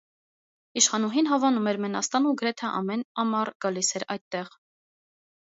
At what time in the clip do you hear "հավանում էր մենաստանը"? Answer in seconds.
1.31-2.31